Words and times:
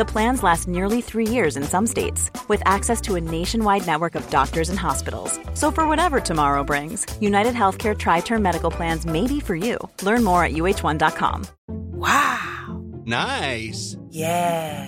The 0.00 0.04
plans 0.06 0.42
last 0.42 0.66
nearly 0.66 1.02
three 1.02 1.26
years 1.26 1.58
in 1.58 1.62
some 1.62 1.86
states, 1.86 2.30
with 2.48 2.62
access 2.64 3.02
to 3.02 3.16
a 3.16 3.20
nationwide 3.20 3.86
network 3.86 4.14
of 4.14 4.30
doctors 4.30 4.70
and 4.70 4.78
hospitals. 4.78 5.38
So, 5.52 5.70
for 5.70 5.86
whatever 5.86 6.20
tomorrow 6.20 6.64
brings, 6.64 7.04
United 7.20 7.52
Healthcare 7.52 7.94
Tri 7.94 8.20
Term 8.20 8.40
Medical 8.40 8.70
Plans 8.70 9.04
may 9.04 9.26
be 9.26 9.40
for 9.40 9.54
you. 9.54 9.76
Learn 10.02 10.24
more 10.24 10.42
at 10.42 10.52
uh1.com. 10.52 11.44
Wow! 11.68 12.82
Nice! 13.04 13.98
Yeah! 14.08 14.86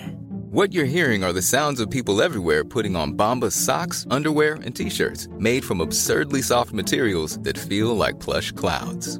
What 0.49 0.73
you're 0.73 0.93
hearing 0.97 1.23
are 1.23 1.33
the 1.33 1.43
sounds 1.43 1.79
of 1.79 1.91
people 1.91 2.23
everywhere 2.23 2.63
putting 2.63 2.95
on 2.95 3.13
Bombas 3.13 3.51
socks, 3.51 4.07
underwear, 4.09 4.55
and 4.63 4.75
t-shirts 4.75 5.27
made 5.37 5.63
from 5.63 5.79
absurdly 5.79 6.41
soft 6.41 6.73
materials 6.73 7.37
that 7.43 7.55
feel 7.55 7.95
like 7.95 8.19
plush 8.19 8.51
clouds. 8.53 9.19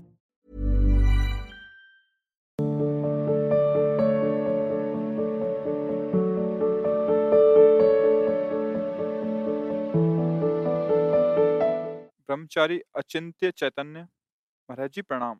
ब्रह्मचारी 12.51 12.79
अचिंत्य 12.95 13.51
चैतन्य। 13.51 13.99
महाराज 13.99 14.89
जी, 14.91 15.01
प्रणाम। 15.01 15.37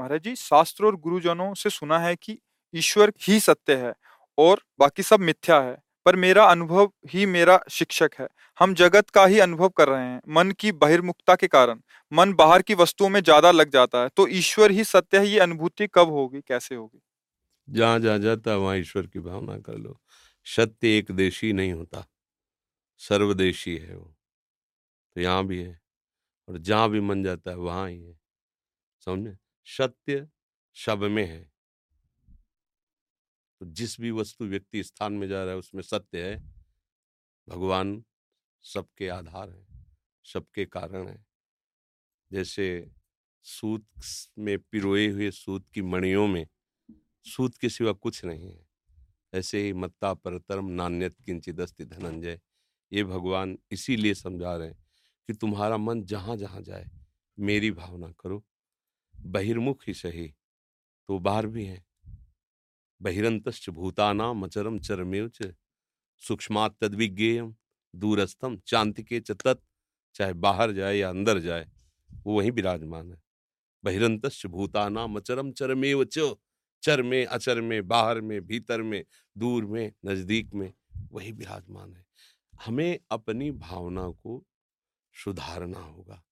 महाराज 0.00 0.22
जी, 0.22 0.34
शास्त्र 0.36 0.84
और 0.86 0.96
गुरुजनों 0.98 1.52
से 1.54 1.70
सुना 1.70 1.98
है 1.98 2.14
कि 2.16 2.38
ईश्वर 2.74 3.12
ही 3.20 3.38
सत्य 3.40 3.74
है 3.76 3.92
और 4.38 4.60
बाकी 4.80 5.02
सब 5.02 5.20
मिथ्या 5.20 5.60
है, 5.60 5.76
पर 6.06 6.16
मेरा 6.16 6.44
अनुभव 6.46 6.90
ही 7.08 7.24
मेरा 7.26 7.58
शिक्षक 7.70 8.14
है। 8.18 8.26
हम 8.58 8.74
जगत 8.74 9.10
का 9.10 9.24
ही 9.26 9.38
अनुभव 9.40 9.68
कर 9.70 9.88
रहे 9.88 10.02
हैं, 10.02 10.20
मन 10.28 10.50
की 10.52 10.72
बहिर्मुखता 10.74 11.34
के 11.36 11.46
कारण। 11.48 11.80
मन 12.12 12.32
बाहर 12.34 12.62
की 12.62 12.74
वस्तुओं 12.76 13.08
में 13.08 13.20
ज़्यादा 13.22 13.50
लग 13.52 13.70
जाता 13.70 14.02
है 14.02 14.08
तो 14.10 14.28
ईश्वर 14.34 14.70
ही 14.72 14.84
सत्य 14.86 15.18
है, 15.18 15.26
ये 15.26 15.38
अनुभूति 15.40 15.86
कब 15.94 16.10
होगी, 16.10 16.40
कैसे 16.42 16.74
होगी? 16.74 17.00
जहाँ 17.68 17.98
जहाँ 18.00 18.18
जाता 18.20 18.50
है, 18.50 18.56
वहाँ 18.58 18.76
ईश्वर 18.76 19.06
की 19.06 19.20
भावना 19.20 19.58
कर 19.60 19.78
लो। 19.78 19.98
सत्य 20.46 20.96
एक 20.98 21.10
देशी 21.14 21.52
नहीं 21.54 21.72
होता, 21.72 22.06
सर्वदेशी 23.00 23.76
है 23.78 23.96
वो। 23.96 24.14
तो 25.16 25.20
यहाँ 25.20 25.44
भी 25.46 25.58
है। 25.58 25.78
और 26.48 26.58
जहाँ 26.58 26.90
भी 26.90 27.00
मन 27.00 27.22
जाता 27.22 27.50
है, 27.50 27.56
वहाँ 27.56 27.90
ही 27.90 28.02
है। 28.02 28.20
समझे? 29.00 29.38
सत्य 29.64 30.28
शब 30.74 31.04
में 31.04 31.26
है। 31.26 31.52
तो 33.60 33.66
जिस 33.66 34.00
भी 34.00 34.10
वस्तु 34.10 34.44
व्यक्ति 34.44 34.82
स्थान 34.82 35.12
में 35.12 35.28
जा 35.28 35.42
रहा 35.42 35.52
है, 35.52 35.58
उसमें 35.58 35.82
सत्य 35.82 36.30
है। 36.30 36.54
भगवान 37.48 38.04
सबके 38.60 39.08
आधार 39.08 39.50
है, 39.50 39.66
सबके 40.24 40.66
कारण 40.66 41.08
है। 41.08 41.26
जैसे 42.32 42.92
सूत 43.42 43.86
में 44.38 44.58
पिरोए 44.58 45.08
हुए 45.08 45.30
सूत 45.30 45.68
की 45.68 45.82
मणियों 45.82 46.26
में, 46.26 46.46
सूत 47.24 47.56
के 47.56 47.68
सिवा 47.68 47.92
कुछ 47.92 48.24
नहीं 48.24 48.52
है। 48.52 48.68
ऐसे 49.34 49.62
ही 49.62 49.72
मत्ता 49.72 50.14
परतरम 50.14 50.66
नान्यत 50.66 51.16
किंचित 51.20 51.82
धनंजय। 51.82 52.40
ये 52.92 53.04
भगवान 53.04 53.58
इसीलिए 53.70 54.14
समझा 54.14 54.56
रहे 54.56 54.68
हैं 54.68 54.87
कि 55.28 55.34
तुम्हारा 55.34 55.76
मन 55.76 56.02
जहाँ 56.02 56.36
जहाँ 56.36 56.60
जाए, 56.62 56.88
मेरी 57.38 57.70
भावना 57.70 58.08
करो। 58.20 58.42
बहिर्मुख 59.14 59.82
ही 59.88 59.94
सही 59.94 60.26
तो 61.08 61.18
बाहर 61.18 61.46
भी 61.46 61.64
है। 61.64 61.84
बहिरंतश्च 63.00 63.70
भूताना 63.70 64.32
मचरम 64.32 64.78
चरमेव 64.78 65.30
सूक्ष्मात 66.22 66.76
तद्विज्ञेयम 66.80 67.54
दूरस्थम 67.94 68.56
चांतिके 68.66 69.20
च 69.20 69.30
तत्, 69.30 69.60
चाहे 70.14 70.32
बाहर 70.32 70.72
जाए 70.72 70.96
या 70.96 71.10
अंदर 71.10 71.38
जाए, 71.38 71.68
वो 72.26 72.36
वहीं 72.36 72.50
विराजमान 72.50 73.12
है। 73.12 73.22
बहिरंतश्च 73.84 74.46
भूताना 74.46 75.06
मचरम 75.06 75.52
चरमेव 75.52 76.04
च, 76.04 76.34
चर 76.82 77.02
में, 77.02 77.24
अचर 77.26 77.60
में, 77.60 77.88
बाहर 77.88 78.20
में, 78.20 78.40
भीतर 78.46 78.82
में, 78.82 79.04
दूर 79.38 79.66
में, 79.66 79.92
नज़दीक 80.06 80.54
में, 80.54 80.72
वही 81.12 81.32
विराजमान 81.32 81.94
है। 81.94 82.04
हमें 82.66 82.98
अपनी 83.10 83.50
भावना 83.50 84.08
को 84.10 84.44
सुधारना 85.18 85.78
होगा। 85.78 86.22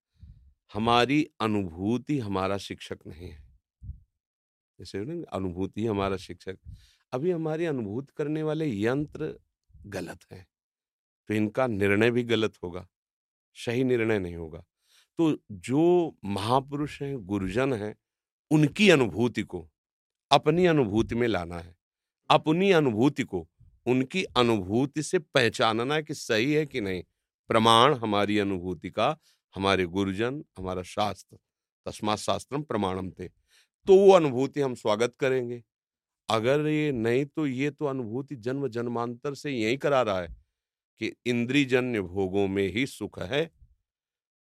हमारी 0.73 1.23
अनुभूति 1.41 2.19
हमारा 2.19 2.59
शिक्षक 2.59 2.99
नहीं 3.07 3.29
है। 3.29 3.45
जैसे 4.79 4.99
अनुभूति 5.33 5.87
हमारा 5.87 6.17
शिक्षक। 6.17 6.59
अभी 7.13 7.31
हमारी 7.31 7.65
अनुभूति 7.65 8.13
करने 8.17 8.43
वाले 8.43 8.67
यंत्र 8.83 9.39
गलत 9.87 10.19
हैं 10.33 10.47
तो 11.29 11.35
इनका 11.35 11.67
निर्णय 11.67 12.11
भी 12.11 12.23
गलत 12.23 12.55
होगा, 12.63 12.87
सही 13.57 13.85
निर्णय 13.85 14.19
नहीं 14.19 14.35
होगा। 14.37 14.65
तो 15.19 15.37
जो 15.53 16.17
महापुरुष 16.25 17.01
हैं, 17.03 17.17
गुरुजन 17.19 17.73
हैं, 17.73 17.95
उनकी 18.51 18.89
अनुभूति 18.91 19.43
को, 19.43 19.69
अपनी 20.31 20.67
अनुभूति 20.67 21.15
में 21.15 21.27
लाना 21.29 21.59
है। 21.59 21.75
अपनी 22.31 22.71
अनुभूति 22.71 23.23
को, 23.23 23.47
उनकी 23.87 24.25
अनुभूति 24.25 25.03
से 25.03 25.19
पहचानना 25.19 25.95
है 25.95 26.03
कि 26.03 26.15
सही 26.15 26.53
है 26.53 26.67
कि 26.67 26.81
नहीं। 26.81 27.03
प्रमाण 27.51 27.95
हमारी 27.95 28.39
अनुभूति 28.39 28.91
का, 28.91 29.17
हमारे 29.55 29.85
गुरुजन, 29.87 30.43
हमारा 30.59 30.83
शास्त्र 30.85 31.39
तस्मा 31.87 32.17
शास्त्रम 32.17 32.63
प्रमाणम 32.63 33.11
थे 33.11 33.29
तो 33.29 33.97
वो 33.97 34.13
अनुभूति 34.13 34.61
हम 34.61 34.75
स्वागत 34.75 35.15
करेंगे। 35.17 35.63
अगर 36.29 36.67
ये 36.67 36.91
नहीं 36.93 37.25
तो 37.27 37.47
ये 37.47 37.71
तो 37.71 37.87
अनुभूति 37.87 38.37
जन्म 38.37 38.67
जन्मांतर 38.69 39.35
से 39.35 39.51
यही 39.53 39.77
करा 39.77 40.01
रहा 40.03 40.21
है 40.21 40.35
कि 41.01 41.13
इंद्रिजन्य 41.27 42.01
भोगों 42.01 42.47
में 42.49 42.67
ही 42.73 42.87
सुख 42.87 43.19
है। 43.23 43.51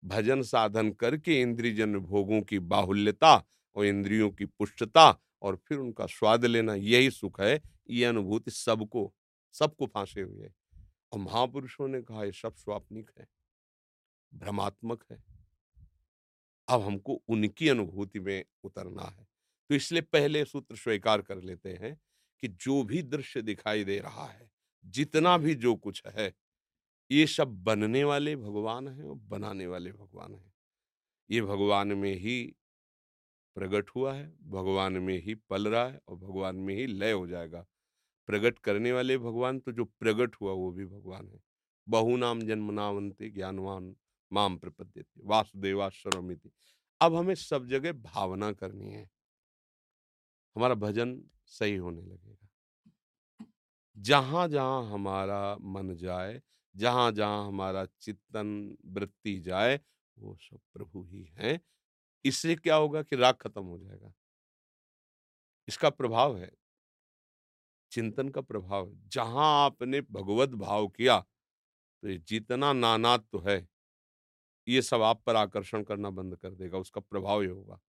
भजन 0.02 0.42
साधन 0.42 0.90
करके 0.90 1.40
इंद्रिजन्य 1.40 1.98
भोगों 2.00 2.40
की 2.42 2.58
बाहुल्यता 2.58 3.34
और 3.76 3.84
इंद्रियों 3.86 4.30
की 4.30 4.44
पुष्टता 4.44 5.08
और 5.42 5.56
फिर 5.68 5.78
उनका 5.78 6.06
स्वाद 6.06 6.44
लेना 6.44 6.74
यही 6.74 7.10
सुख 7.10 7.40
है, 7.40 7.60
ये 7.90 8.04
अनुभूति 8.04 8.50
सबको 8.50 9.12
सबको 9.54 9.86
फांसे 9.86 10.20
हुए 10.20 10.44
है। 10.44 10.54
और 11.12 11.18
महापुरुषों 11.18 11.88
ने 11.88 12.02
कहा, 12.02 12.24
ये 12.24 12.32
सब 12.32 12.54
स्वाप्निक 12.54 13.10
है, 13.18 13.26
भ्रमात्मक 14.34 15.04
है। 15.12 15.22
अब 16.68 16.82
हमको 16.82 17.22
उनकी 17.28 17.68
अनुभूति 17.68 18.20
में 18.20 18.44
उतरना 18.64 19.02
है। 19.02 19.26
तो 19.70 19.74
इसलिए 19.74 20.02
पहले 20.02 20.44
सूत्र 20.44 20.76
स्वीकार 20.76 21.22
कर 21.22 21.42
लेते 21.42 21.72
हैं 21.72 22.00
कि 22.42 22.48
जो 22.48 22.82
भी 22.82 23.02
दृश्य 23.02 23.42
दिखाई 23.42 23.84
दे 23.84 23.98
रहा 23.98 24.26
है, 24.26 24.50
जितना 24.84 25.38
भी 25.38 25.54
जो 25.54 25.74
कुछ 25.74 26.02
है, 26.06 26.34
ये 27.10 27.26
सब 27.26 27.48
बनने 27.64 28.04
वाले 28.04 28.36
भगवान 28.36 28.88
हैं 28.88 29.04
और 29.04 29.14
बनाने 29.14 29.66
वाले 29.66 29.92
भगवान 29.92 30.34
हैं। 30.34 30.52
ये 31.30 31.42
भगवान 31.42 31.88
में 31.88 32.14
ही 32.14 32.56
प्रकट 33.54 33.90
हुआ 33.90 34.14
है, 34.14 34.34
भगवान 34.42 34.92
में 34.92 35.22
ही 35.22 35.34
पल 35.34 35.68
रहा 35.68 35.86
है 35.86 36.00
और 36.08 36.16
भगवान 36.16 36.56
में 36.56 36.74
ही 36.74 36.86
लय 36.86 37.12
हो 37.12 37.26
जाएगा। 37.26 37.66
प्रकट 38.26 38.58
करने 38.58 38.92
वाले 38.92 39.18
भगवान 39.18 39.58
तो 39.58 39.72
जो 39.72 39.84
प्रकट 39.84 40.36
हुआ, 40.40 40.52
वो 40.52 40.72
भी 40.72 40.86
भगवान 40.86 41.28
है। 41.28 41.40
बहु 41.88 42.16
नाम 42.16 42.40
जन्म 42.40 42.70
नामंते 42.70 43.30
ज्ञानवान 43.30 43.96
माम 44.32 44.58
प्रपद्य 44.58 45.04
वासुदेवाश्वरमिति 45.18 46.50
अब 47.00 47.14
हमें 47.14 47.34
सब 47.34 47.66
जगह 47.66 47.92
भावना 47.92 48.52
करनी 48.52 48.92
है। 48.92 49.10
हमारा 50.56 50.74
भजन 50.74 51.24
सही 51.46 51.76
होने 51.76 52.02
लगेगा। 52.02 52.48
जहाँ 53.98 54.48
जहाँ 54.48 54.92
हमारा 54.92 55.56
मन 55.60 55.94
जाए 55.96 56.42
जहाँ 56.76 57.12
जहाँ 57.12 57.46
हमारा 57.46 57.86
चित्तन 58.00 58.76
वृत्ति 58.84 59.40
जाए, 59.40 59.80
वो 60.18 60.36
सब 60.36 60.60
प्रभु 60.74 61.04
ही 61.04 61.22
हैं। 61.22 61.60
इससे 62.24 62.54
क्या 62.54 62.76
होगा 62.76 63.02
कि 63.02 63.16
राग 63.16 63.34
खत्म 63.34 63.64
हो 63.64 63.78
जाएगा। 63.78 64.12
इसका 65.68 65.90
प्रभाव 65.90 66.38
है। 66.38 66.52
चिंतन 67.94 68.28
का 68.28 68.40
प्रभाव 68.42 68.90
जहाँ 69.12 69.46
आपने 69.64 70.00
भगवत 70.02 70.50
भाव 70.58 70.86
किया 70.88 71.18
तो 71.20 72.08
ये 72.08 72.18
जितना 72.28 72.72
नानात 72.72 73.26
तो 73.32 73.38
है, 73.40 73.66
ये 74.66 74.82
सब 74.82 75.02
आप 75.02 75.22
पर 75.26 75.36
आकर्षण 75.36 75.82
करना 75.84 76.10
बंद 76.12 76.36
कर 76.36 76.50
देगा, 76.50 76.78
उसका 76.78 77.00
प्रभाव 77.02 77.42
ये 77.42 77.48
होगा। 77.48 77.80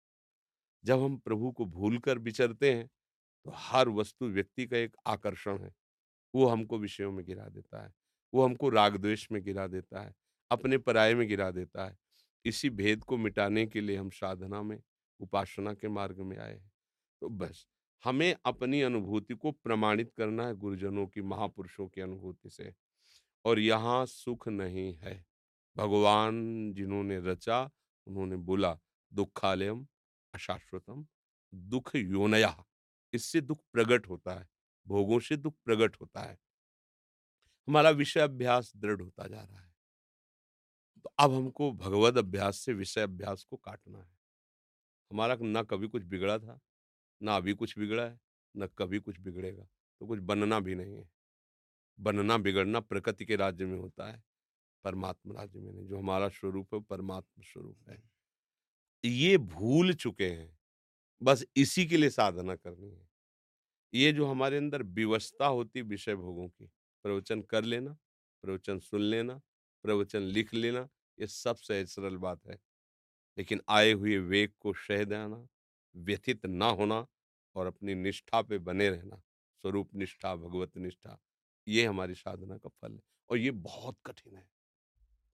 जब 0.84 1.02
हम 1.02 1.18
प्रभु 1.18 1.52
को 1.52 1.66
भूल 1.68 1.98
कर 2.00 2.18
विचरते 2.20 2.74
हैं 2.74 2.88
तो 3.46 3.52
हर 3.56 3.90
वस्तु 3.92 4.26
व्यक्ति 4.28 4.66
का 4.68 4.78
एक 4.78 4.96
आकर्षण 5.08 5.60
है। 5.60 5.74
वो 6.34 6.46
हमको 6.48 6.78
विषयों 6.80 7.12
में 7.12 7.26
गिरा 7.26 7.48
देता 7.48 7.84
है, 7.84 7.94
वो 8.34 8.44
हमको 8.44 8.70
राग 8.70 8.98
द्वेष 8.98 9.28
में 9.32 9.42
गिरा 9.44 9.68
देता 9.68 10.02
है, 10.02 10.14
अपने 10.52 10.78
पराये 10.80 11.16
में 11.16 11.28
गिरा 11.28 11.50
देता 11.52 11.86
है। 11.86 11.98
इसी 12.46 12.70
भेद 12.72 13.04
को 13.04 13.18
मिटाने 13.18 13.66
के 13.66 13.82
लिए 13.82 13.98
हम 13.98 14.10
साधना 14.12 14.62
में, 14.64 14.80
उपासना 15.20 15.74
के 15.74 15.88
मार्ग 15.90 16.20
में 16.22 16.38
आए 16.38 16.54
हैं। 16.54 16.72
तो 17.22 17.30
बस 17.30 17.66
हमें 18.04 18.36
अपनी 18.46 18.82
अनुभूति 18.82 19.34
को 19.34 19.52
प्रमाणित 19.52 20.14
करना 20.18 20.48
है 20.48 20.56
गुरुजनों 20.56 21.08
की, 21.08 21.22
महापुरुषों 21.22 21.88
की 21.88 22.02
अनुभूति 22.02 22.50
से। 22.50 22.76
और 23.46 23.60
यहाँ 23.60 24.06
सुख 24.06 24.48
नहीं 24.48 24.94
है। 24.94 25.26
भगवान 25.78 26.74
जिन्होंने 26.74 27.20
रचा, 27.20 27.72
उन्होंने 28.08 28.36
बोला 28.36 28.80
दुखालयम 29.14 29.88
अशाश्वतम 30.34 31.08
दुख 31.54 31.96
योनया। 31.96 32.66
इससे 33.14 33.42
दुख 33.42 33.60
प्रकट 33.74 34.10
होता 34.10 34.40
है, 34.40 34.50
भोगों 34.88 35.20
से 35.20 35.38
दुख 35.38 35.56
प्रकट 35.66 36.02
होता 36.02 36.22
है। 36.22 36.40
हमारा 37.68 37.90
विषय 37.90 38.20
अभ्यास 38.20 38.74
दृढ़ 38.76 39.02
होता 39.02 39.28
जा 39.28 39.42
रहा 39.42 39.60
है। 39.60 39.76
तो 41.04 41.10
अब 41.20 41.34
हमको 41.34 41.72
भगवत 41.72 42.18
अभ्यास 42.18 42.58
से 42.58 42.74
विषय 42.74 43.02
अभ्यास 43.02 43.44
को 43.44 43.58
काटना 43.58 44.00
है। 44.00 44.18
हमारा 45.12 45.38
ना 45.42 45.64
कभी 45.64 45.88
कुछ 45.88 46.04
बिगड़ा 46.04 46.40
था। 46.40 46.60
ना 47.22 47.36
अभी 47.38 47.54
कुछ 47.54 47.78
बिगड़ा 47.80 48.04
है 48.04 48.20
न 48.56 48.68
कभी 48.78 49.00
कुछ 49.00 49.20
बिगड़ेगा। 49.20 49.64
तो 49.64 50.08
कुछ 50.08 50.20
बनना 50.22 50.60
भी 50.60 50.76
नहीं 50.76 50.96
है। 50.98 51.10
बनना 52.00 52.38
बिगड़ना 52.38 52.80
प्रकृति 52.80 53.26
के 53.26 53.36
राज्य 53.36 53.66
में 53.66 53.78
होता 53.80 54.12
है 54.12 54.24
परमात्मा 54.86 55.36
राज्य 55.36 55.60
में 55.60 55.74
नहीं 55.74 55.88
जो 55.88 55.98
हमारा 56.00 56.30
स्वरूप 56.30 56.74
है 56.74 56.82
परमात्मा 56.82 57.44
स्वरूप 57.44 57.90
है। 57.90 58.02
ये 59.04 59.38
भूल 59.38 59.94
चुके 59.94 60.30
हैं 60.30 60.58
बस 61.22 61.46
इसी 61.58 61.86
के 61.88 61.98
लिए 61.98 62.10
साधना 62.10 62.56
करनी 62.56 62.90
है। 62.92 63.08
ये 63.94 64.12
जो 64.14 64.28
हमारे 64.28 64.58
अंदर 64.58 64.84
विवस्था 64.84 65.48
होती 65.48 65.82
विषय 65.84 66.16
भोगों 66.16 66.48
की 66.50 66.66
प्रवचन 67.06 67.42
कर 67.42 67.64
लेना 67.64 67.98
प्रवचन 68.44 68.80
सुन 68.80 69.02
लेना 69.02 69.42
प्रवचन 69.84 70.22
लिख 70.22 70.54
लेना 70.54 70.88
ये 71.20 71.28
सब 71.28 71.56
सहज 71.58 71.88
सरल 71.88 72.18
बात 72.18 72.48
है। 72.48 72.58
लेकिन 73.38 73.62
आए 73.70 73.92
हुए 73.94 74.18
वेग 74.20 74.52
को 74.60 74.74
सह 74.74 75.04
देना 75.04 75.48
व्यथित 75.96 76.46
ना 76.46 76.68
होना 76.72 77.06
और 77.56 77.68
अपनी 77.68 77.96
निष्ठा 77.96 78.42
पे 78.42 78.58
बने 78.60 78.90
रहना 78.90 79.16
स्वरूप 79.18 79.96
निष्ठा 79.96 80.36
भगवत 80.36 80.78
निष्ठा 80.78 81.18
ये 81.68 81.86
हमारी 81.86 82.16
साधना 82.16 82.58
का 82.58 82.70
फल 82.72 82.94
है 82.94 83.02
और 83.30 83.38
ये 83.38 83.52
बहुत 83.52 83.98
कठिन 84.06 84.36
है। 84.36 84.48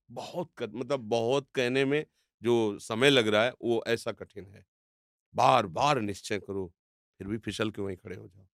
बहुत 0.10 0.52
कठ, 0.58 0.70
मतलब 0.70 1.00
बहुत 1.00 1.50
कहने 1.56 1.86
में 1.86 2.06
जो 2.42 2.80
समय 2.80 3.10
लग 3.10 3.28
रहा 3.28 3.44
है 3.46 3.54
वो 3.64 3.84
ऐसा 3.88 4.12
कठिन 4.12 4.46
है। 4.48 4.66
बार 5.36 5.68
बार 5.68 6.02
निश्चय 6.02 6.40
करो 6.40 6.68
फिर 7.20 7.28
भी 7.28 7.38
फिसल 7.38 7.72
के 7.72 7.82
वहीं 7.82 7.98
खड़े 7.98 8.16
हो 8.16 8.28
जाओ। 8.28 8.48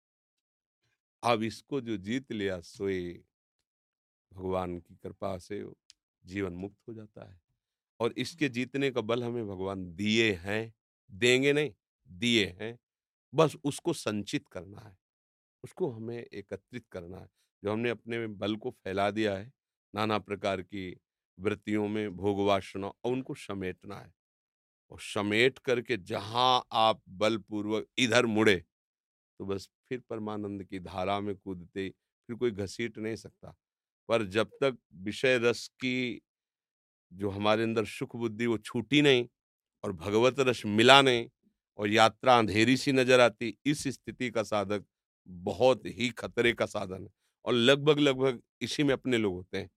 अब 1.24 1.44
इसको 1.44 1.82
जो 1.82 1.98
जीत 1.98 2.32
लिया 2.32 2.60
सोए। 2.62 3.24
भगवान 4.32 4.80
की 4.80 4.96
कृपा 4.96 5.38
से 5.38 5.64
जीवन 6.24 6.54
मुक्त 6.54 6.78
हो 6.88 6.94
जाता 6.94 7.30
है। 7.30 7.40
और 8.00 8.14
इसके 8.18 8.50
जीतने 8.50 8.92
का 8.92 9.02
बल 9.02 9.24
हमें 9.24 9.48
भगवान 9.48 9.86
दिए 9.96 10.34
हैं। 10.34 10.74
देंगे 11.12 11.54
नहीं। 11.54 11.74
दिए 12.10 12.46
हैं, 12.62 12.78
बस 13.34 13.56
उसको 13.66 13.94
संचित 13.94 14.48
करना 14.50 14.82
है, 14.82 14.96
उसको 15.64 15.90
हमें 15.92 16.18
एकत्रित 16.20 16.86
करना 16.92 17.18
है। 17.20 17.28
जो 17.64 17.72
हमने 17.72 17.90
अपने 17.90 18.28
बल 18.28 18.56
को 18.58 18.72
फैला 18.74 19.10
दिया 19.12 19.36
है, 19.38 19.52
नाना 19.94 20.20
प्रकार 20.20 20.62
की 20.64 20.96
वृत्तियों 21.38 21.88
में 21.90 22.16
भोग 22.18 22.40
वासना 22.48 22.88
और 22.88 23.12
उनको 23.14 23.36
समेटना 23.36 23.98
है। 23.98 24.12
और 24.92 25.00
समेट 25.02 25.58
करके 25.60 25.98
जहाँ 26.00 26.64
आप 26.74 27.02
बलपूर्वक 27.12 27.88
इधर 28.00 28.26
मुड़े 28.28 28.56
तो 29.40 29.46
बस 29.46 29.70
फिर 29.90 30.02
परमानंद 30.10 30.64
की 30.64 30.80
धारा 30.82 31.20
में 31.22 31.36
कूदते, 31.36 31.90
फिर 31.90 32.36
कोई 32.38 32.52
घसीट 32.52 32.98
नहीं 33.00 33.16
सकता। 33.18 33.56
पर 34.10 34.24
जब 34.28 34.52
तक 34.64 34.78
विषय 35.00 35.38
रस 35.40 35.68
की 35.82 36.22
जो 37.12 37.30
हमारे 37.30 37.64
अंदर 37.64 37.86
सुख 37.88 38.16
बुद्धि 38.16 38.46
वो 38.48 38.58
छूटी 38.60 39.02
नहीं 39.02 39.28
और 39.84 39.92
भगवत 39.96 40.40
रस 40.42 40.64
मिला 40.68 41.02
नहीं 41.02 41.28
और 41.78 41.90
यात्रा 41.90 42.38
अंधेरी 42.38 42.78
सी 42.78 42.92
नज़र 42.92 43.20
आती, 43.20 43.58
इस 43.66 43.84
स्थिति 43.88 44.30
का 44.30 44.44
साधक 44.44 44.86
बहुत 45.30 45.86
ही 45.88 46.10
खतरे 46.12 46.54
का 46.54 46.66
साधन 46.68 47.04
है 47.04 47.10
और 47.46 47.54
लगभग 47.54 48.00
लगभग 48.00 48.42
इसी 48.62 48.84
में 48.84 48.94
अपने 48.94 49.18
लोग 49.18 49.34
होते 49.34 49.58
हैं। 49.58 49.70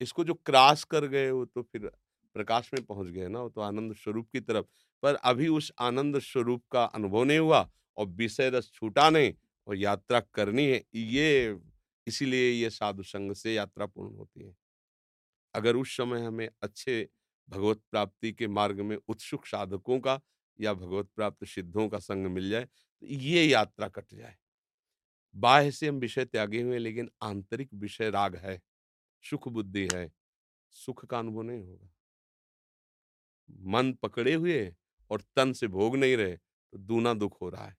इसको 0.00 0.24
जो 0.24 0.34
क्रॉस 0.36 0.84
कर 0.84 1.06
गए 1.06 1.30
वो 1.30 1.44
तो 1.46 1.62
फिर 1.62 1.90
प्रकाश 2.36 2.70
में 2.74 2.84
पहुँच 2.84 3.06
गए 3.08 3.28
ना, 3.28 3.40
वो 3.40 3.48
तो 3.48 3.60
आनंद 3.60 3.94
स्वरूप 3.94 4.28
की 4.32 4.40
तरफ़। 4.40 4.64
पर 5.02 5.14
अभी 5.14 5.48
उस 5.48 5.72
आनंद 5.80 6.18
स्वरूप 6.20 6.62
का 6.72 6.84
अनुभव 6.84 7.24
नहीं 7.24 7.38
हुआ 7.38 7.68
और 7.96 8.06
विषय 8.08 8.50
रस 8.50 8.70
छूटा 8.74 9.08
नहीं 9.10 9.32
और 9.66 9.76
यात्रा 9.76 10.20
करनी 10.34 10.66
है, 10.66 10.82
ये 10.94 11.58
इसीलिए 12.06 12.50
ये 12.52 12.70
साधु 12.70 13.02
संग 13.02 13.32
से 13.34 13.54
यात्रा 13.54 13.86
पूर्ण 13.86 14.16
होती 14.16 14.44
है। 14.44 14.54
अगर 15.54 15.76
उस 15.76 15.96
समय 15.96 16.20
हमें 16.20 16.48
अच्छे 16.62 17.08
भगवत 17.48 17.80
प्राप्ति 17.90 18.32
के 18.32 18.48
मार्ग 18.48 18.80
में 18.80 18.96
उत्सुक 18.98 19.46
साधकों 19.46 19.98
का 20.00 20.20
या 20.58 20.72
भगवत 20.74 21.08
प्राप्त 21.16 21.44
सिद्धों 21.44 21.88
का 21.88 21.98
संग 21.98 22.26
मिल 22.26 22.50
जाए 22.50 22.64
तो 22.64 23.06
ये 23.06 23.44
यात्रा 23.44 23.88
कट 23.88 24.14
जाए। 24.14 24.36
बाह्य 25.34 25.70
से 25.70 25.88
हम 25.88 25.98
विषय 25.98 26.24
त्यागे 26.24 26.62
हुए 26.62 26.78
लेकिन 26.78 27.10
आंतरिक 27.22 27.74
विषय 27.74 28.10
राग 28.10 28.36
है, 28.36 28.60
सुख 29.24 29.48
बुद्धि 29.48 29.88
है, 29.94 30.10
सुख 30.70 31.04
का 31.04 31.18
अनुभव 31.18 31.42
नहीं 31.42 31.62
होगा। 31.62 31.90
मन 33.68 33.92
पकड़े 33.92 34.34
हुए 34.34 34.74
और 35.10 35.22
तन 35.36 35.52
से 35.52 35.66
भोग 35.68 35.96
नहीं 35.96 36.16
रहे 36.16 36.36
तो 36.36 36.78
दूना 36.78 37.14
दुख 37.14 37.40
हो 37.40 37.48
रहा 37.48 37.66
है। 37.66 37.76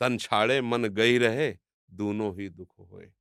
तन 0.00 0.16
छाड़े, 0.18 0.60
मन 0.60 0.84
गई 0.84 1.18
रहे, 1.18 1.52
दोनों 1.88 2.34
ही 2.36 2.48
दुख 2.48 2.78
होए। 2.80 3.12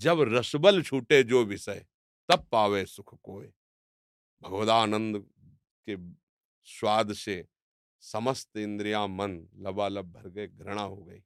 जब 0.00 0.20
रसबल 0.28 0.82
छूटे 0.82 1.22
जो 1.22 1.44
विषय, 1.44 1.86
तब 2.28 2.46
पावे 2.52 2.84
सुख 2.86 3.14
कोय 3.22 3.52
भगवदानंद 4.42 5.18
के 5.88 5.96
स्वाद 6.66 7.12
से 7.12 7.48
समस्त 8.00 8.56
इंद्रिया 8.56 9.06
मन 9.06 9.48
लबालब 9.56 10.12
भर 10.12 10.28
गए, 10.28 10.48
घृणा 10.48 10.82
हो 10.82 10.96
गई। 10.96 11.22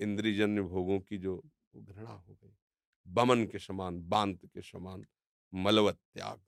इंद्रिजन्य 0.00 0.62
भोगों 0.62 1.00
की 1.00 1.18
जो 1.18 1.44
घृणा 1.76 2.10
हो 2.10 2.34
गई। 2.34 2.56
बमन 3.06 3.46
के 3.46 3.58
समान, 3.58 4.08
बांत 4.08 4.46
के 4.46 4.62
समान, 4.62 5.06
मलवत 5.54 5.98
त्याग, 6.14 6.44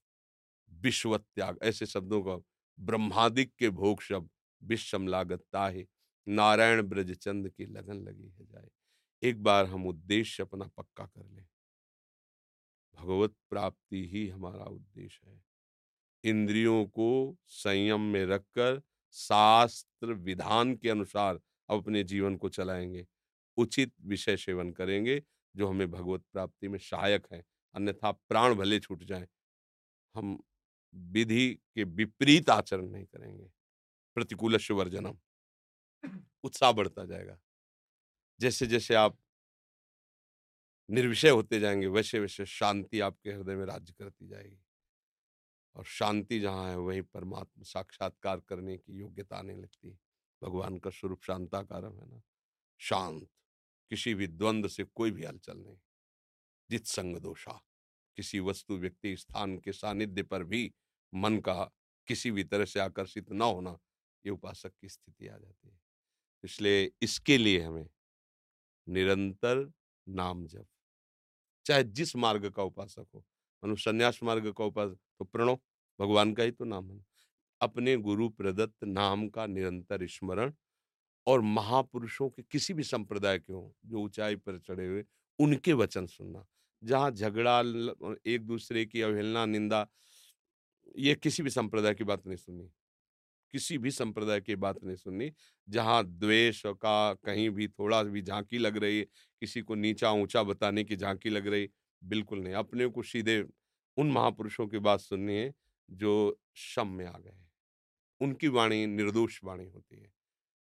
विश्वत 0.70 1.20
त्याग, 1.34 1.58
ऐसे 1.62 1.86
शब्दों 1.86 2.22
का 2.22 2.44
ब्रह्मादिक 2.80 3.54
के 3.54 3.70
भोग 3.70 4.02
शब्द, 4.02 4.30
विश्वम 4.62 5.06
लागता 5.06 5.68
है 5.68 5.86
नारायण 6.28 6.82
ब्रजचंद 6.82 7.50
की 7.50 7.66
लगन 7.66 7.96
लगी 7.96 8.28
है 8.28 8.46
जाए। 8.46 8.68
एक 9.22 9.42
बार 9.42 9.66
हम 9.66 9.86
उद्देश्य 9.86 10.42
अपना 10.42 10.70
पक्का 10.76 11.06
कर 11.06 11.26
लें। 11.26 11.46
भगवत 12.94 13.34
प्राप्ति 13.50 14.08
ही 14.08 14.28
हमारा 14.28 14.64
उद्देश्य 14.64 15.30
है। 15.30 15.47
इंद्रियों 16.24 16.86
को 16.86 17.36
संयम 17.46 18.00
में 18.00 18.26
रखकर 18.26 18.82
शास्त्र 19.12 20.12
विधान 20.12 20.76
के 20.76 20.90
अनुसार 20.90 21.40
अपने 21.68 22.04
जीवन 22.04 22.36
को 22.36 22.48
चलाएँगे। 22.48 23.06
उचित 23.56 23.92
विषय 24.00 24.36
सेवन 24.36 24.72
करेंगे, 24.72 25.22
जो 25.56 25.68
हमें 25.68 25.90
भगवत 25.90 26.24
प्राप्ति 26.32 26.68
में 26.68 26.78
सहायक 26.78 27.26
है। 27.32 27.44
अन्यथा 27.74 28.12
प्राण 28.12 28.54
भले 28.54 28.80
छूट 28.80 29.04
जाए। 29.04 29.28
हम 30.14 30.40
विधि 30.94 31.54
के 31.54 31.84
विपरीत 31.84 32.50
आचरण 32.50 32.88
नहीं 32.88 33.06
करेंगे। 33.06 33.50
प्रतिकूल 34.14 34.58
वर्जनम 34.70 35.18
उत्साह 36.44 36.72
बढ़ता 36.72 37.04
जाएगा। 37.04 37.38
जैसे 38.40 38.66
जैसे 38.66 38.94
आप 38.94 39.18
निर्विषय 40.90 41.30
होते 41.30 41.60
जाएँगे 41.60 41.86
वैसे 41.86 42.18
वैसे 42.18 42.46
शांति 42.46 43.00
आपके 43.00 43.30
हृदय 43.30 43.56
में 43.56 43.66
राज्य 43.66 43.94
करती 43.98 44.28
जाएगी। 44.28 44.58
और 45.76 45.84
शांति 45.84 46.40
जहाँ 46.40 46.70
है, 46.70 46.76
वहीं 46.76 47.02
परमात्मा 47.02 47.62
साक्षात्कार 47.62 48.40
करने 48.40 48.76
की 48.78 48.98
योग्यता 48.98 49.36
आने 49.36 49.56
लगती 49.56 49.88
है। 49.88 49.98
भगवान 50.42 50.78
का 50.78 50.90
स्वरूप 50.90 51.22
शांताकारम 51.22 52.00
है 52.00 52.06
ना? 52.10 52.22
शांत, 52.78 53.28
किसी 53.90 54.14
भी 54.14 54.26
द्वंद्व 54.26 54.68
से 54.68 54.84
कोई 54.84 55.10
भी 55.10 55.24
हलचल 55.24 55.58
नहीं। 55.58 55.78
जित 56.70 56.86
संग 56.86 57.16
दोषा, 57.16 57.60
किसी 58.16 58.40
वस्तु, 58.40 58.76
व्यक्ति, 58.76 59.16
स्थान 59.16 59.58
के 59.58 59.72
सानिध्य 59.72 60.22
पर 60.22 60.44
भी 60.44 60.74
मन 61.14 61.38
का 61.38 61.70
किसी 62.06 62.30
भी 62.30 62.44
तरह 62.44 62.64
से 62.64 62.80
आकर्षित 62.80 63.32
न 63.32 63.42
होना, 63.42 63.78
ये 64.26 64.30
उपासक 64.30 64.72
की 64.80 64.88
स्थिति 64.88 65.26
आ 65.28 65.36
जाती 65.38 65.68
है। 65.68 65.80
इसलिए 66.44 66.90
इसके 67.02 67.38
लिए 67.38 67.60
हमें 67.60 67.88
निरंतर 68.88 69.72
नाम 70.08 70.46
जप, 70.46 70.66
चाहे 71.66 71.84
जिस 71.84 72.16
मार्ग 72.16 72.50
का 72.50 72.62
उपासक 72.62 73.06
हो 73.14 73.24
मनुष्य 73.62 73.90
संन्यास 73.90 74.20
मार्ग 74.22 74.52
का 74.52 74.64
उपासक 74.64 74.98
तो 75.18 75.24
प्रणो 75.24 75.54
भगवान 75.98 76.32
का 76.34 76.42
ही 76.42 76.50
तो 76.50 76.64
नाम 76.64 76.90
है 76.92 77.04
अपने 77.60 77.96
गुरु 77.98 78.28
प्रदत्त 78.30 78.84
नाम 78.84 79.28
का 79.28 79.46
निरंतर 79.46 80.06
स्मरण 80.08 80.52
और 81.26 81.40
महापुरुषों 81.40 82.28
के 82.30 82.42
किसी 82.42 82.74
भी 82.74 82.82
संप्रदाय 82.82 83.38
के 83.38 83.52
हों, 83.52 83.70
जो 83.86 84.00
ऊंचाई 84.00 84.36
पर 84.36 84.58
चढ़े 84.58 84.86
हुए, 84.86 85.04
उनके 85.38 85.72
वचन 85.72 86.06
सुनना। 86.06 86.46
जहाँ 86.82 87.10
झगड़ा 87.10 87.60
एक 88.26 88.46
दूसरे 88.46 88.84
की 88.86 89.02
अवहेलना, 89.02 89.44
निंदा, 89.46 89.86
ये 90.98 91.14
किसी 91.14 91.42
भी 91.42 91.50
संप्रदाय 91.50 91.94
की 91.94 92.04
बात 92.04 92.26
नहीं 92.26 92.36
सुननी। 92.36 92.68
किसी 93.54 93.78
भी 93.78 93.90
संप्रदाय 93.90 94.40
की 94.40 94.56
बात 94.56 94.84
नहीं 94.84 94.96
सुननी, 94.96 95.30
जहाँ 95.68 96.04
द्वेष 96.06 96.62
का 96.66 97.12
कहीं 97.14 97.48
भी 97.50 97.68
थोड़ा 97.68 98.02
भी 98.02 98.22
झांकी 98.22 98.58
लग 98.58 98.76
रही 98.76 98.98
है 98.98 99.04
किसी 99.42 99.62
को 99.62 99.74
नीचा 99.74 100.10
ऊँचा 100.12 100.42
बताने 100.42 100.84
की 100.84 100.96
झांकी 100.96 101.30
लग 101.30 101.46
रही 101.46 101.68
बिल्कुल 102.02 102.40
नहीं, 102.40 102.54
अपने 102.54 102.86
को 102.86 103.02
सीधे 103.02 103.44
उन 103.96 104.10
महापुरुषों 104.12 104.66
की 104.68 104.78
बात 104.78 105.00
सुननी 105.00 105.34
है, 105.34 105.52
जो 105.90 106.38
शम 106.56 106.88
में 106.88 107.06
आ 107.06 107.18
गए 107.18 107.36
उनकी 108.20 108.48
वाणी 108.48 108.86
निर्दोष 108.86 109.40
वाणी 109.44 109.66
होती 109.66 110.00
है। 110.00 110.12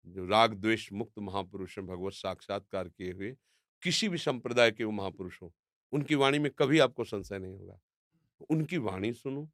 जो 0.08 0.26
राग 0.28 0.54
द्वेष 0.54 0.92
मुक्त 0.94 1.20
महापुरुष 1.20 1.78
हैं, 1.78 1.88
भगवत 1.88 2.14
साक्षात्कार 2.14 2.90
किए 2.90 3.12
हुए, 3.14 3.32
किसी 3.84 4.10
भी 4.10 4.18
संप्रदाय 4.18 4.72
के 4.72 4.84
वो 4.84 4.92
महापुरुष 4.92 5.42
हो, 5.42 5.54
उनकी 5.94 6.16
वाणी 6.16 6.40
में 6.40 6.52
कभी 6.60 6.80
आपको 6.80 7.04
संशय 7.04 7.40
नहीं 7.40 7.54
होगा। 7.54 7.80
उनकी 8.50 8.78
वाणी 8.78 9.14
सुनो, 9.14 9.50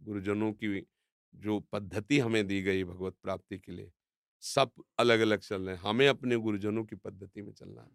गुरुजनों 0.00 0.52
की 0.52 0.86
जो 1.34 1.58
पद्धति 1.72 2.18
हमें 2.18 2.46
दी 2.46 2.62
गई 2.62 2.84
भगवत 2.84 3.16
प्राप्ति 3.22 3.58
के 3.58 3.72
लिए, 3.72 3.90
सब 4.42 4.72
अलग 4.98 5.20
अलग 5.20 5.40
चल 5.40 5.62
रहे 5.62 5.76
हैं। 5.76 5.82
हमें 5.82 6.08
अपने 6.08 6.36
गुरुजनों 6.36 6.84
की 6.84 6.96
पद्धति 6.96 7.42
में 7.42 7.52
चलना 7.52 7.82
है। 7.82 7.90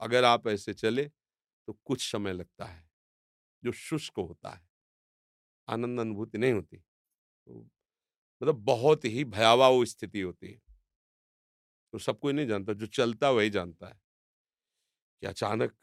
अगर 0.00 0.24
आप 0.24 0.48
ऐसे 0.48 0.74
चले 0.74 1.10
तो 1.66 1.72
कुछ 1.72 2.12
समय 2.12 2.32
लगता 2.32 2.64
है, 2.64 2.90
जो 3.64 3.72
शुष्क 3.72 4.18
होता 4.18 4.50
है। 4.50 4.68
आनंद 5.68 6.00
अनुभूति 6.00 6.38
नहीं 6.38 6.52
होती। 6.52 6.76
तो 6.76 7.60
मतलब 8.42 8.54
बहुत 8.54 9.04
ही 9.04 9.24
भयावह 9.24 9.66
वो 9.66 9.84
स्थिति 9.84 10.20
होती 10.20 10.52
है। 10.52 10.60
तो 11.92 11.98
सब 11.98 12.18
कोई 12.18 12.32
नहीं 12.32 12.46
जानता, 12.46 12.72
जो 12.72 12.86
चलता 12.86 13.30
वही 13.30 13.50
जानता 13.50 13.86
है 13.86 14.00
कि 15.22 15.26
अचानक 15.26 15.74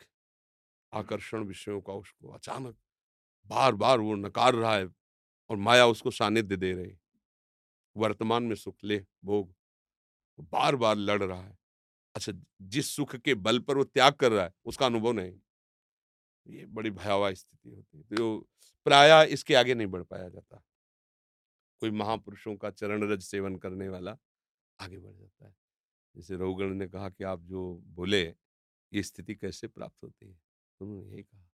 आकर्षण 0.93 1.43
विषयों 1.43 1.81
का 1.81 1.93
उसको 1.93 2.31
अचानक 2.31 2.77
बार 3.47 3.75
बार 3.75 3.99
वो 3.99 4.15
नकार 4.15 4.55
रहा 4.55 4.75
है 4.75 4.87
और 5.49 5.57
माया 5.57 5.85
उसको 5.87 6.11
सानिध्य 6.11 6.57
दे 6.57 6.73
रही। 6.73 6.97
वर्तमान 7.97 8.43
में 8.43 8.55
सुख 8.55 8.75
ले 8.83 9.05
भोग 9.25 9.53
बार 10.39 10.75
बार 10.75 10.95
लड़ 10.95 11.23
रहा 11.23 11.41
है। 11.41 11.57
अच्छा 12.15 12.31
जिस 12.61 12.95
सुख 12.95 13.15
के 13.15 13.35
बल 13.35 13.59
पर 13.59 13.77
वो 13.77 13.83
त्याग 13.83 14.13
कर 14.13 14.31
रहा 14.31 14.45
है, 14.45 14.53
उसका 14.65 14.85
अनुभव 14.85 15.11
नहीं। 15.11 15.39
ये 16.47 16.65
बड़ी 16.65 16.91
भयावह 16.91 17.33
स्थिति 17.33 17.69
होती 17.69 17.97
है। 17.97 18.03
तो 18.03 18.47
प्राय 18.85 19.27
इसके 19.27 19.55
आगे 19.55 19.73
नहीं 19.73 19.87
बढ़ 19.87 20.03
पाया 20.03 20.29
जाता। 20.29 20.63
कोई 21.79 21.91
महापुरुषों 21.91 22.55
का 22.55 22.69
चरण 22.69 23.03
रज 23.03 23.23
सेवन 23.23 23.55
करने 23.55 23.89
वाला 23.89 24.17
आगे 24.79 24.97
बढ़ 24.97 25.13
जाता 25.13 25.45
है। 25.45 25.55
जैसे 26.15 26.35
रघुगण 26.35 26.73
ने 26.73 26.87
कहा 26.87 27.09
कि 27.09 27.23
आप 27.23 27.41
जो 27.41 27.81
बोले, 27.85 28.35
ये 28.93 29.03
स्थिति 29.03 29.35
कैसे 29.35 29.67
प्राप्त 29.67 30.03
होती 30.03 30.27
है? 30.27 30.39
उन्होंने 30.81 31.11
यही 31.13 31.23
कहा। 31.23 31.49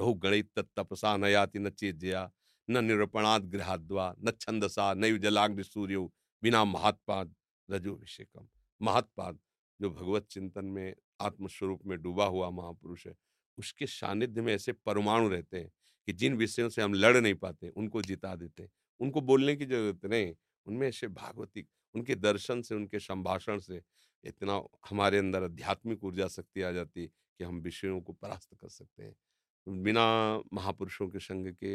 रघु 0.00 0.14
गणित 0.14 0.58
तपसा 0.58 1.16
नयाति 1.16 1.58
न 1.58 1.70
चेत 1.70 2.30
न 2.70 2.84
निरूपणाद 2.84 3.44
गृहाद्वा, 3.44 4.14
न 4.20 4.30
छंदसा 4.30 4.94
न 4.94 5.18
जलाग्नि 5.18 5.64
सूर्यो, 5.64 6.12
बिना 6.42 6.64
महात्पाद 6.64 7.34
रजो 7.70 7.76
रजोभिषेकम 7.76 8.48
महात्पाद 8.82 9.38
जो 9.80 9.90
भगवत 9.90 10.26
चिंतन 10.26 10.64
में, 10.64 10.94
आत्मस्वरूप 11.20 11.86
में 11.86 12.02
डूबा 12.02 12.26
हुआ 12.26 12.50
महापुरुष 12.50 13.06
है 13.06 13.14
उसके 13.58 13.86
सानिध्य 13.86 14.42
में 14.42 14.54
ऐसे 14.54 14.72
परमाणु 14.72 15.28
रहते 15.28 15.58
हैं 15.58 15.70
कि 16.08 16.12
जिन 16.12 16.34
विषयों 16.36 16.68
से 16.68 16.82
हम 16.82 16.94
लड़ 16.94 17.16
नहीं 17.16 17.34
पाते, 17.34 17.68
उनको 17.68 18.02
जिता 18.02 18.34
देते 18.36 18.62
हैं। 18.62 18.70
उनको 19.00 19.20
बोलने 19.20 19.56
की 19.56 19.66
ज़रूरत 19.66 20.04
नहीं, 20.06 20.34
उनमें 20.66 20.88
ऐसे 20.88 21.08
भागवती, 21.08 21.66
उनके 21.94 22.14
दर्शन 22.14 22.62
से, 22.62 22.74
उनके 22.74 22.98
संभाषण 22.98 23.58
से 23.58 23.82
इतना 24.24 24.60
हमारे 24.90 25.18
अंदर 25.18 25.42
आध्यात्मिक 25.42 26.04
ऊर्जा 26.04 26.28
शक्ति 26.28 26.62
आ 26.62 26.70
जाती 26.72 27.06
कि 27.06 27.44
हम 27.44 27.60
विषयों 27.60 28.00
को 28.00 28.12
परास्त 28.12 28.54
कर 28.54 28.68
सकते 28.68 29.02
हैं। 29.02 29.14
बिना 29.82 30.04
महापुरुषों 30.52 31.08
के 31.08 31.18
संग 31.18 31.52
के 31.54 31.74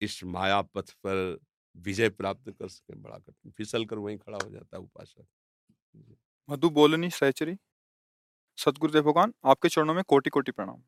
इस 0.00 0.24
माया 0.24 0.60
पथ 0.62 0.90
पर 1.06 1.38
विजय 1.76 2.08
प्राप्त 2.08 2.50
कर 2.50 2.68
सके, 2.68 2.94
बड़ा 2.94 3.18
कठिन, 3.18 3.50
फिसल 3.50 3.84
कर 3.84 3.98
वहीं 3.98 4.18
खड़ा 4.18 4.38
हो 4.44 4.50
जाता 4.50 4.76
है 4.76 4.82
उपासक। 4.82 5.26
मधु 6.48 6.70
बोलनी 6.70 7.10
सहचरी 7.10 7.56
सतगुरुदेव 8.56 9.02
भगवान, 9.02 9.34
आपके 9.44 9.68
चरणों 9.68 9.94
में 9.94 10.04
कोटि 10.08 10.30
कोटि 10.30 10.52
प्रणाम। 10.52 10.82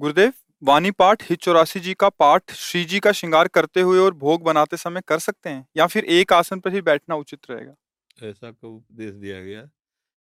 गुरुदेव, 0.00 0.32
वाणी 0.62 0.90
पाठ 0.90 1.30
हित 1.30 1.38
चौरासी 1.38 1.80
जी 1.80 1.94
का 1.94 2.08
पाठ 2.08 2.52
श्री 2.52 2.84
जी 2.84 3.00
का 3.00 3.12
श्रृंगार 3.12 3.48
करते 3.48 3.80
हुए 3.80 3.98
और 3.98 4.14
भोग 4.14 4.42
बनाते 4.42 4.76
समय 4.76 5.00
कर 5.00 5.18
सकते 5.18 5.50
हैं 5.50 5.68
या 5.76 5.86
फिर 5.86 6.04
एक 6.04 6.32
आसन 6.32 6.60
पर 6.60 6.72
ही 6.72 6.80
बैठना 6.80 7.14
उचित 7.14 7.50
रहेगा? 7.50 7.74
ऐसा 8.22 8.50
को 8.50 8.76
उपदेश 8.76 9.14
दिया 9.14 9.42
गया, 9.42 9.70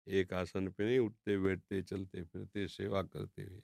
एक 0.08 0.34
आसन 0.34 0.68
पे 0.68 0.86
नहीं 0.86 1.00
उठते 1.00 1.38
बैठते 1.38 1.82
चलते 1.82 2.24
फिरते 2.24 2.68
सेवा 2.68 3.02
करते 3.02 3.44
हुए। 3.44 3.62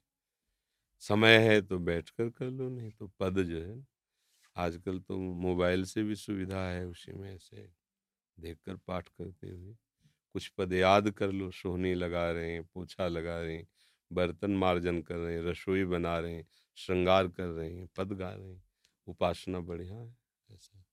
समय 0.99 1.37
है 1.37 1.61
तो 1.61 1.79
बैठकर 1.79 2.29
कर 2.29 2.29
कर 2.29 2.45
लो, 2.45 2.69
नहीं 2.69 2.91
तो 2.91 3.11
पद 3.19 3.43
जो 3.43 3.61
है, 3.61 3.87
आजकल 4.55 4.99
तो 4.99 5.17
मोबाइल 5.17 5.85
से 5.85 6.03
भी 6.03 6.15
सुविधा 6.15 6.69
है, 6.69 6.87
उसी 6.87 7.11
में 7.11 7.37
से 7.37 7.69
देखकर 8.39 8.75
पाठ 8.75 9.09
करते 9.09 9.47
हुए। 9.47 9.75
कुछ 10.33 10.47
पद 10.47 10.73
याद 10.73 11.11
कर 11.11 11.31
लो, 11.31 11.51
सोहनी 11.51 11.93
लगा 11.93 12.31
रहे 12.31 12.51
हैं, 12.51 12.63
पोछा 12.63 13.07
लगा 13.07 13.41
रहे 13.41 13.55
हैं, 13.55 13.67
बर्तन 14.13 14.51
मार्जन 14.51 15.01
कर 15.01 15.15
रहे 15.15 15.35
हैं, 15.35 15.43
रसोई 15.43 15.85
बना 15.85 16.19
रहे 16.19 16.33
हैं, 16.33 16.47
श्रृंगार 16.75 17.27
कर 17.27 17.47
रहे 17.47 17.73
हैं, 17.73 17.89
पद 17.97 18.13
गा 18.13 18.33
रहे 18.33 18.49
हैं। 18.49 18.63
उपासना 19.07 19.59
बढ़िया 19.59 19.95
है, 19.95 20.17
ऐसा। 20.51 20.83